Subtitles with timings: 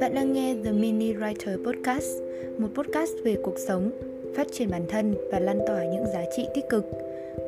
[0.00, 2.08] Bạn đang nghe The Mini Writer Podcast,
[2.58, 3.90] một podcast về cuộc sống,
[4.36, 6.84] phát triển bản thân và lan tỏa những giá trị tích cực.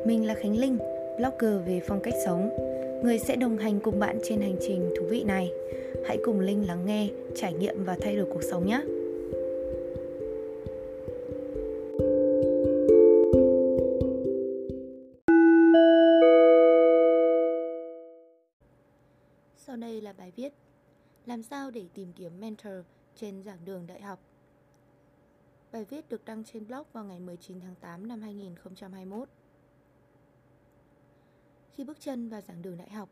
[0.05, 0.77] Mình là Khánh Linh,
[1.17, 2.49] blogger về phong cách sống,
[3.03, 5.51] người sẽ đồng hành cùng bạn trên hành trình thú vị này.
[6.05, 8.81] Hãy cùng Linh lắng nghe, trải nghiệm và thay đổi cuộc sống nhé.
[21.25, 22.73] Làm sao để tìm kiếm mentor
[23.15, 24.19] trên giảng đường đại học?
[25.71, 29.29] Bài viết được đăng trên blog vào ngày 19 tháng 8 năm 2021
[31.73, 33.09] Khi bước chân vào giảng đường đại học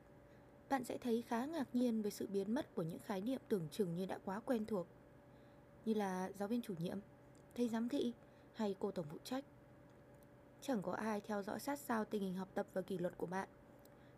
[0.70, 3.68] Bạn sẽ thấy khá ngạc nhiên về sự biến mất của những khái niệm tưởng
[3.72, 4.88] chừng như đã quá quen thuộc
[5.86, 7.00] Như là giáo viên chủ nhiệm,
[7.56, 8.14] thầy giám thị
[8.54, 9.46] hay cô tổng phụ trách.
[10.62, 13.26] Chẳng có ai theo dõi sát sao tình hình học tập và kỷ luật của
[13.26, 13.48] bạn.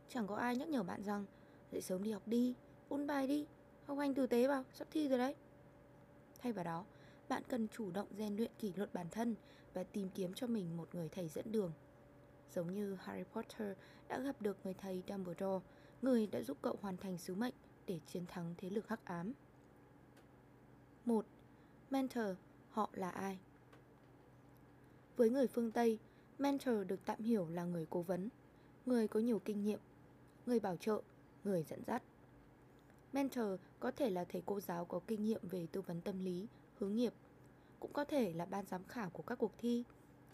[0.08, 1.26] Chẳng có ai nhắc nhở bạn rằng
[1.72, 2.56] Dậy sớm đi học đi,
[2.90, 3.46] ôn bài đi,
[3.86, 5.36] học hành tử tế vào, sắp thi rồi đấy.
[6.40, 6.86] Thay vào đó,
[7.30, 9.36] bạn cần chủ động rèn luyện kỷ luật bản thân
[9.74, 11.72] và tìm kiếm cho mình một người thầy dẫn đường.
[12.54, 15.66] Giống như Harry Potter đã gặp được người thầy Dumbledore,
[16.02, 17.54] người đã giúp cậu hoàn thành sứ mệnh
[17.88, 19.34] để chiến thắng thế lực hắc ám.
[21.06, 21.26] 1.
[21.90, 22.26] Mentor,
[22.70, 23.40] họ là ai?
[25.18, 26.00] Với người phương Tây,
[26.38, 28.30] mentor được tạm hiểu là người cố vấn,
[28.86, 29.80] người có nhiều kinh nghiệm,
[30.46, 31.02] người bảo trợ
[31.44, 32.04] người dẫn dắt.
[33.14, 36.48] Mentor có thể là thầy cô giáo có kinh nghiệm về tư vấn tâm lý,
[36.80, 37.14] hướng nghiệp,
[37.80, 39.84] cũng có thể là ban giám khảo của các cuộc thi,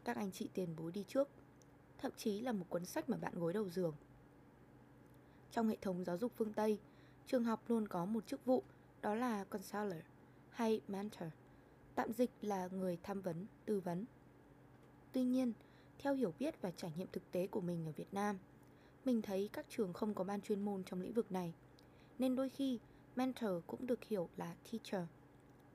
[0.04, 1.30] các anh chị tiền bối đi trước,
[1.98, 3.96] thậm chí là một cuốn sách mà bạn gối đầu giường.
[5.52, 6.80] Trong hệ thống giáo dục phương Tây,
[7.26, 8.64] trường học luôn có một chức vụ
[9.02, 10.04] đó là counselor
[10.50, 11.30] hay mentor,
[11.96, 14.06] tạm dịch là người tham vấn, tư vấn.
[15.12, 15.54] Tuy nhiên,
[15.98, 18.38] theo hiểu biết và trải nghiệm thực tế của mình ở Việt Nam,
[19.06, 21.54] mình thấy các trường không có ban chuyên môn trong lĩnh vực này
[22.20, 22.80] nên đôi khi
[23.16, 25.08] mentor cũng được hiểu là teacher.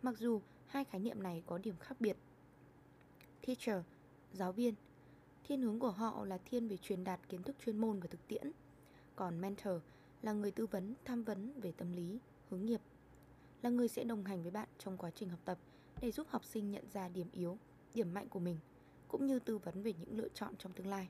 [0.03, 2.16] Mặc dù hai khái niệm này có điểm khác biệt.
[3.47, 3.82] Teacher,
[4.32, 4.75] giáo viên.
[5.44, 8.28] Thiên hướng của họ là thiên về truyền đạt kiến thức chuyên môn và thực
[8.28, 8.50] tiễn.
[9.16, 9.83] Còn mentor
[10.22, 12.19] là người tư vấn, tham vấn về tâm lý,
[12.50, 12.81] hướng nghiệp.
[13.62, 15.59] Là người sẽ đồng hành với bạn trong quá trình học tập
[16.00, 17.59] Để giúp học sinh nhận ra điểm yếu,
[17.94, 18.59] điểm mạnh của mình
[19.09, 21.09] Cũng như tư vấn về những lựa chọn trong tương lai.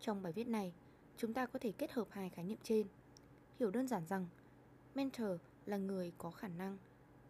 [0.00, 0.72] Trong bài viết này,
[1.16, 2.86] Chúng ta có thể kết hợp hai khái niệm trên.
[3.58, 4.26] Hiểu đơn giản rằng
[4.94, 6.78] Mentor là người có khả năng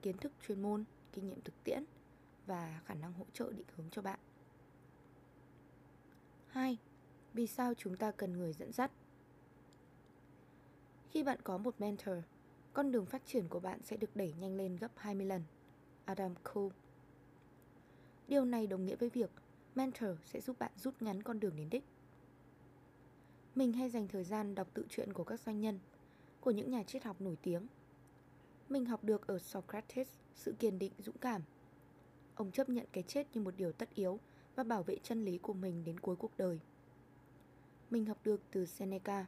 [0.02, 1.84] Kiến thức chuyên môn, kinh nghiệm thực tiễn
[2.46, 4.18] Và khả năng hỗ trợ định hướng cho bạn
[6.48, 6.78] 2.
[7.32, 8.90] Vì sao chúng ta cần người dẫn dắt?
[11.10, 12.18] Khi bạn có một mentor
[12.72, 15.42] Con đường phát triển của bạn sẽ được đẩy nhanh lên gấp 20 lần
[16.04, 16.74] Adam Cole
[18.28, 19.30] Điều này đồng nghĩa với việc
[19.74, 21.84] mentor sẽ giúp bạn rút ngắn con đường đến đích
[23.56, 25.78] mình hay dành thời gian đọc tự truyện của các doanh nhân,
[26.46, 27.66] của những nhà triết học nổi tiếng.
[28.68, 31.42] Mình học được ở Socrates sự kiên định dũng cảm.
[32.34, 34.20] Ông chấp nhận cái chết như một điều tất yếu
[34.54, 36.60] và bảo vệ chân lý của mình đến cuối cuộc đời.
[37.90, 39.26] Mình học được từ Seneca,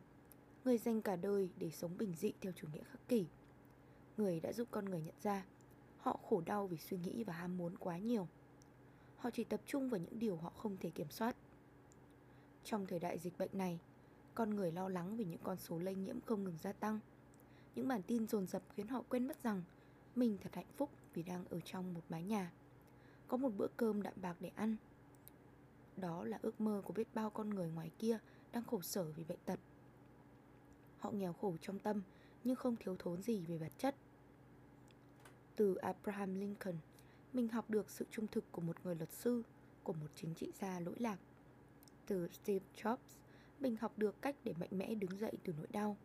[0.64, 3.26] người dành cả đời để sống bình dị theo chủ nghĩa khắc kỷ.
[4.16, 5.46] Người đã giúp con người nhận ra
[5.98, 8.28] họ khổ đau vì suy nghĩ và ham muốn quá nhiều.
[9.16, 11.36] Họ chỉ tập trung vào những điều họ không thể kiểm soát.
[12.64, 13.80] Trong thời đại dịch bệnh này,
[14.34, 17.00] con người lo lắng vì những con số lây nhiễm không ngừng gia tăng.
[17.74, 19.62] Những bản tin dồn dập khiến họ quên mất rằng
[20.14, 22.52] Mình thật hạnh phúc vì đang ở trong một mái nhà.
[23.28, 24.76] Có một bữa cơm đạm bạc để ăn.
[25.96, 28.18] Đó là ước mơ của biết bao con người ngoài kia
[28.52, 29.60] đang khổ sở vì bệnh tật.
[30.98, 32.02] Họ nghèo khổ trong tâm,
[32.44, 33.94] nhưng không thiếu thốn gì về vật chất.
[35.56, 36.76] Từ Abraham Lincoln,
[37.32, 39.42] Mình học được sự trung thực của một người luật sư,
[39.82, 41.18] Của một chính trị gia lỗi lạc.
[42.06, 43.18] Từ Steve Jobs
[43.60, 45.96] mình học được cách để mạnh mẽ đứng dậy từ nỗi đau.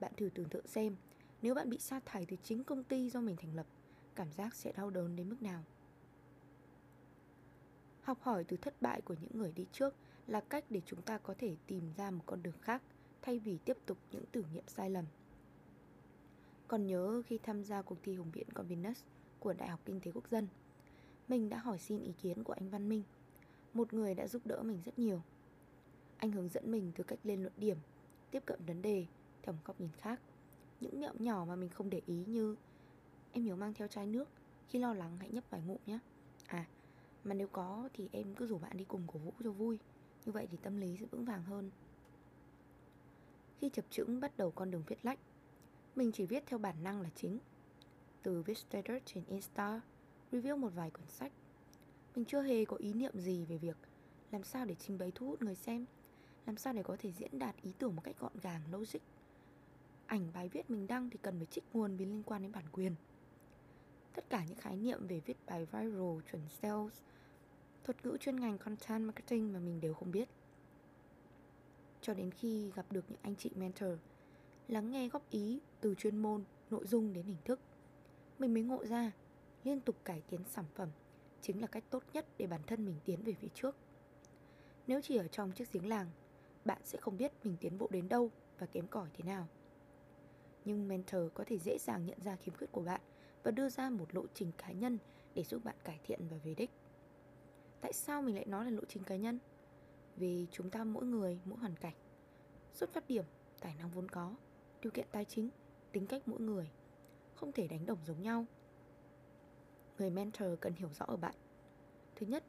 [0.00, 0.96] Bạn thử tưởng tượng xem,
[1.42, 3.66] nếu bạn bị sa thải từ chính công ty do mình thành lập,
[4.14, 5.64] cảm giác sẽ đau đớn đến mức nào?
[8.02, 9.94] Học hỏi từ thất bại của những người đi trước
[10.26, 12.82] là cách để chúng ta có thể tìm ra một con đường khác
[13.22, 15.04] thay vì tiếp tục những thử nghiệm sai lầm.
[16.68, 19.02] Còn nhớ khi tham gia cuộc thi Hùng biện Combinus
[19.38, 20.48] của Đại học Kinh tế Quốc dân,
[21.28, 23.02] mình đã hỏi xin ý kiến của anh Văn Minh,
[23.74, 25.22] một người đã giúp đỡ mình rất nhiều
[26.18, 27.76] anh hướng dẫn mình từ cách lên luận điểm,
[28.30, 29.06] tiếp cận vấn đề
[29.42, 30.20] theo một góc nhìn khác.
[30.80, 32.56] Những mẹo nhỏ mà mình không để ý như
[33.32, 34.28] Em nhớ mang theo chai nước,
[34.68, 35.98] khi lo lắng hãy nhấp vài ngụm nhé.
[36.46, 36.66] À,
[37.24, 39.78] mà nếu có thì em cứ rủ bạn đi cùng cổ vũ cho vui,
[40.24, 41.70] như vậy thì tâm lý sẽ vững vàng hơn.
[43.60, 45.18] Khi chập chững bắt đầu con đường viết lách,
[45.96, 47.38] mình chỉ viết theo bản năng là chính.
[48.22, 49.80] Từ viết status trên Insta,
[50.32, 51.32] review một vài cuốn sách.
[52.16, 53.76] Mình chưa hề có ý niệm gì về việc
[54.30, 55.86] làm sao để trình bày thu hút người xem
[56.48, 58.98] làm sao để có thể diễn đạt ý tưởng một cách gọn gàng, logic
[60.06, 62.64] Ảnh bài viết mình đăng thì cần phải trích nguồn vì liên quan đến bản
[62.72, 62.94] quyền
[64.14, 67.00] tất cả những khái niệm về viết bài viral, chuẩn sales,
[67.84, 70.28] thuật ngữ chuyên ngành content marketing mà mình đều không biết.
[72.00, 73.98] Cho đến khi gặp được những anh chị mentor,
[74.68, 77.60] lắng nghe góp ý từ chuyên môn, nội dung đến hình thức,
[78.38, 79.12] mình mới ngộ ra
[79.64, 80.88] liên tục cải tiến sản phẩm
[81.40, 83.76] chính là cách tốt nhất để bản thân mình tiến về phía trước.
[84.86, 86.06] Nếu chỉ ở trong chiếc giếng làng,
[86.64, 89.46] bạn sẽ không biết mình tiến bộ đến đâu và kém cỏi thế nào.
[90.64, 93.00] Nhưng mentor có thể dễ dàng nhận ra khiếm khuyết của bạn
[93.42, 94.98] và đưa ra một lộ trình cá nhân
[95.34, 96.70] để giúp bạn cải thiện và về đích.
[97.80, 99.38] Tại sao mình lại nói là lộ trình cá nhân?
[100.16, 101.94] Vì chúng ta mỗi người, mỗi hoàn cảnh,
[102.74, 103.24] xuất phát điểm,
[103.60, 104.34] tài năng vốn có,
[104.82, 105.50] điều kiện tài chính,
[105.92, 106.70] tính cách mỗi người
[107.34, 108.46] không thể đánh đồng giống nhau.
[109.98, 111.34] Người mentor cần hiểu rõ ở bạn.
[112.16, 112.44] Thứ nhất,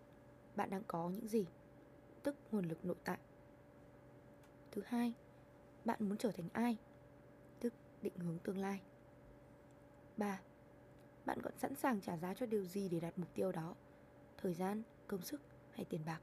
[0.55, 1.45] bạn đang có những gì,
[2.23, 3.17] tức nguồn lực nội tại.
[4.71, 5.13] Thứ hai,
[5.86, 6.77] bạn muốn trở thành ai,
[7.60, 8.81] tức định hướng tương lai.
[10.18, 10.42] Ba,
[11.25, 13.75] bạn còn sẵn sàng trả giá cho điều gì để đạt mục tiêu đó
[14.38, 16.19] Thời gian, công sức hay tiền bạc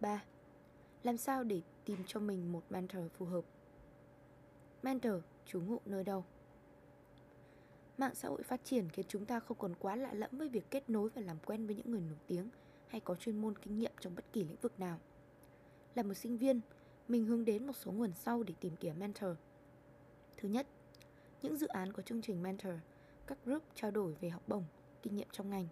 [0.00, 0.24] 3.
[1.02, 3.44] Làm sao để tìm cho mình một mentor phù hợp
[4.82, 5.14] Mentor
[5.46, 6.24] trú ngụ nơi đâu
[7.98, 10.70] Mạng xã hội phát triển khiến chúng ta không còn quá lạ lẫm với việc
[10.70, 12.48] kết nối và làm quen với những người nổi tiếng
[12.86, 14.98] hay có chuyên môn kinh nghiệm trong bất kỳ lĩnh vực nào.
[15.94, 16.60] Là một sinh viên,
[17.08, 19.30] mình hướng đến một số nguồn sau để tìm kiếm mentor.
[20.36, 20.66] Thứ nhất,
[21.42, 22.74] những dự án của chương trình mentor,
[23.26, 24.64] các group trao đổi về học bổng,
[25.02, 25.68] kinh nghiệm trong ngành.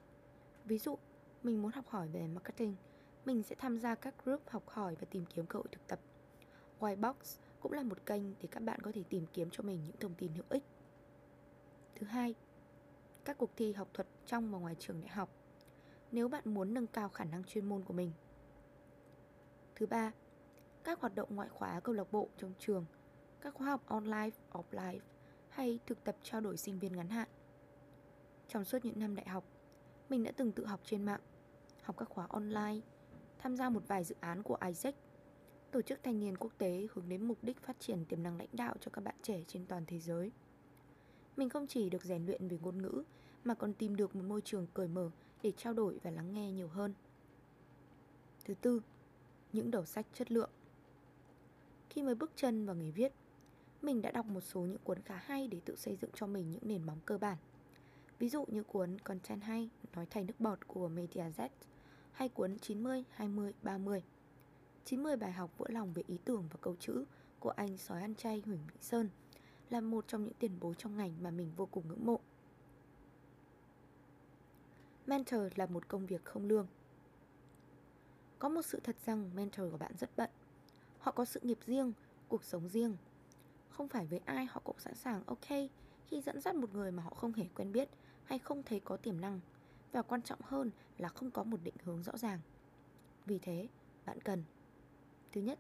[0.64, 0.98] Ví dụ,
[1.42, 2.76] mình muốn học hỏi về marketing,
[3.24, 6.00] mình sẽ tham gia các group học hỏi và tìm kiếm cơ hội thực tập.
[6.80, 7.14] Whitebox
[7.60, 10.14] cũng là một kênh để các bạn có thể tìm kiếm cho mình những thông
[10.14, 10.62] tin hữu ích.
[11.94, 12.34] Thứ hai,
[13.24, 15.28] các cuộc thi học thuật trong và ngoài trường đại học
[16.12, 18.12] nếu bạn muốn nâng cao khả năng chuyên môn của mình.
[19.80, 20.12] Thứ ba,
[20.84, 22.84] các hoạt động ngoại khóa câu lạc bộ trong trường,
[23.40, 24.98] các khóa học online, offline
[25.48, 27.28] hay thực tập trao đổi sinh viên ngắn hạn.
[28.48, 29.44] Trong suốt những năm đại học,
[30.08, 31.20] mình đã từng tự học trên mạng,
[31.82, 32.80] học các khóa online,
[33.38, 34.94] tham gia một vài dự án của Isaac,
[35.70, 38.48] tổ chức thanh niên quốc tế hướng đến mục đích phát triển tiềm năng lãnh
[38.52, 40.32] đạo cho các bạn trẻ trên toàn thế giới.
[41.36, 43.02] Mình không chỉ được rèn luyện về ngôn ngữ
[43.44, 45.10] mà còn tìm được một môi trường cởi mở
[45.42, 46.94] để trao đổi và lắng nghe nhiều hơn.
[48.44, 48.82] Thứ tư,
[49.52, 50.50] những đầu sách chất lượng.
[51.90, 53.12] Khi mới bước chân vào nghề viết,
[53.82, 56.50] mình đã đọc một số những cuốn khá hay để tự xây dựng cho mình
[56.50, 57.36] những nền móng cơ bản.
[58.18, 61.48] Ví dụ như cuốn Content hay nói thay nước bọt của Media Z
[62.12, 64.02] hay cuốn 90 20 30.
[64.84, 67.04] 90 bài học vỡ lòng về ý tưởng và câu chữ
[67.38, 69.08] của anh sói ăn chay Huỳnh Vĩnh Sơn
[69.70, 72.20] là một trong những tiền bối trong ngành mà mình vô cùng ngưỡng mộ.
[75.06, 76.66] Mentor là một công việc không lương.
[78.40, 80.30] Có một sự thật rằng mentor của bạn rất bận.
[80.98, 81.92] Họ có sự nghiệp riêng,
[82.28, 82.96] cuộc sống riêng
[83.80, 85.48] không phải với ai họ cũng sẵn sàng ok
[86.06, 87.88] khi dẫn dắt một người mà họ không hề quen biết
[88.24, 89.40] hay không thấy có tiềm năng
[89.92, 92.40] và quan trọng hơn là không có một định hướng rõ ràng.
[93.26, 93.68] Vì thế,
[94.06, 94.44] bạn cần
[95.32, 95.58] Thứ nhất,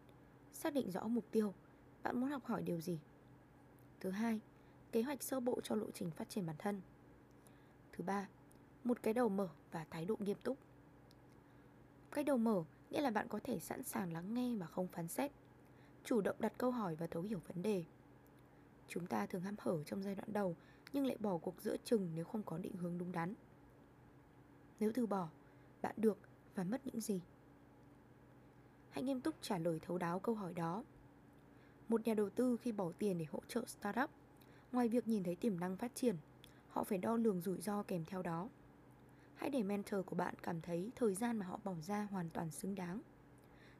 [0.52, 1.54] xác định rõ mục tiêu,
[2.02, 2.98] bạn muốn học hỏi điều gì.
[4.00, 4.40] Thứ hai,
[4.92, 6.80] kế hoạch sơ bộ cho lộ trình phát triển bản thân.
[7.92, 8.28] Thứ ba,
[8.84, 10.58] một cái đầu mở và thái độ nghiêm túc.
[12.12, 15.08] Cái đầu mở nghĩa là bạn có thể sẵn sàng lắng nghe mà không phán
[15.08, 15.30] xét,
[16.04, 17.84] chủ động đặt câu hỏi và thấu hiểu vấn đề.
[18.88, 20.56] Chúng ta thường ham hở trong giai đoạn đầu
[20.92, 23.34] Nhưng lại bỏ cuộc giữa chừng nếu không có định hướng đúng đắn.
[24.80, 25.28] Nếu từ bỏ,
[25.82, 26.18] bạn được
[26.54, 27.20] và mất những gì?
[28.90, 30.84] Hãy nghiêm túc trả lời thấu đáo câu hỏi đó.
[31.88, 34.10] Một nhà đầu tư khi bỏ tiền để hỗ trợ startup
[34.72, 36.16] Ngoài việc nhìn thấy tiềm năng phát triển
[36.68, 38.48] Họ phải đo lường rủi ro kèm theo đó.
[39.40, 42.50] Hãy để mentor của bạn cảm thấy thời gian mà họ bỏ ra hoàn toàn
[42.50, 43.00] xứng đáng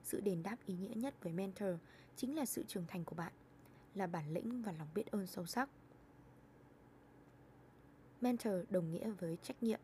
[0.02, 1.69] Sự đền đáp ý nghĩa nhất với mentor
[2.17, 3.33] chính là sự trưởng thành của bạn
[3.95, 5.69] là bản lĩnh và lòng biết ơn sâu sắc.
[8.21, 9.81] Mentor đồng nghĩa với trách nhiệm.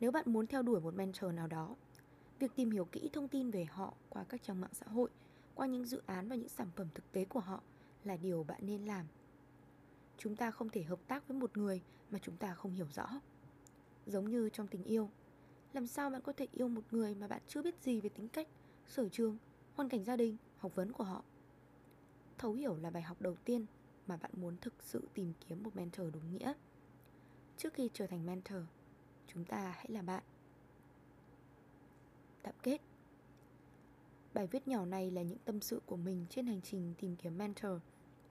[0.00, 1.76] Nếu bạn muốn theo đuổi một mentor nào đó,
[2.38, 5.10] việc tìm hiểu kỹ thông tin về họ qua các trang mạng xã hội,
[5.54, 7.62] qua những dự án và những sản phẩm thực tế của họ
[8.04, 9.06] là điều bạn nên làm.
[10.18, 13.20] Chúng ta không thể hợp tác với một người mà chúng ta không hiểu rõ.
[14.08, 15.10] Giống như trong tình yêu,
[15.72, 18.28] làm sao bạn có thể yêu một người mà bạn chưa biết gì về tính
[18.28, 18.48] cách,
[18.86, 19.36] sở trường,
[19.74, 21.22] hoàn cảnh gia đình, học vấn của họ?
[22.38, 23.66] Thấu hiểu là bài học đầu tiên
[24.06, 26.52] mà bạn muốn thực sự tìm kiếm một mentor đúng nghĩa.
[27.56, 28.62] Trước khi trở thành mentor,
[29.26, 30.22] chúng ta hãy là bạn.
[32.42, 32.80] Tạm kết
[34.34, 37.38] Bài viết nhỏ này là những tâm sự của mình trên hành trình tìm kiếm
[37.38, 37.72] mentor,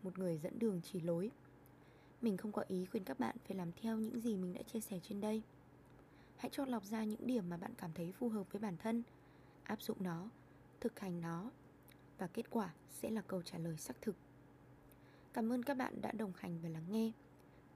[0.04, 1.32] một người dẫn đường chỉ lối.
[2.22, 4.80] Mình không có ý khuyên các bạn phải làm theo những gì mình đã chia
[4.80, 5.42] sẻ trên đây.
[6.38, 9.04] Hãy chọn lọc ra những điểm mà bạn cảm thấy phù hợp với bản thân,
[9.64, 10.30] áp dụng nó,
[10.80, 11.52] thực hành nó
[12.18, 14.16] và kết quả sẽ là câu trả lời xác thực.
[15.34, 17.12] Cảm ơn các bạn đã đồng hành và lắng nghe.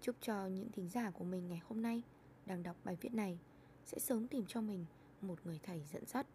[0.01, 2.03] Chúc cho những thính giả của mình ngày hôm nay
[2.45, 3.39] đang đọc bài viết này
[3.85, 4.85] sẽ sớm tìm cho mình
[5.21, 6.27] một người thầy dẫn dắt